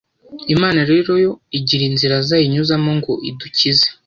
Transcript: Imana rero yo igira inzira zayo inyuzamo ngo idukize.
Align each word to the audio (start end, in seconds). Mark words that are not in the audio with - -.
Imana 0.53 0.81
rero 0.91 1.11
yo 1.23 1.31
igira 1.57 1.83
inzira 1.89 2.15
zayo 2.27 2.45
inyuzamo 2.47 2.91
ngo 2.97 3.13
idukize. 3.29 3.87